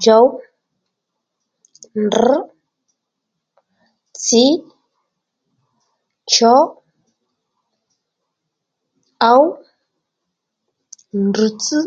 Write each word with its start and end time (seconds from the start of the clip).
Djòw, 0.00 0.26
drr̀, 2.12 2.40
tsǐ, 4.22 4.42
chǒ, 6.30 6.54
ǒw, 9.32 9.44
drr̀tsś 11.32 11.82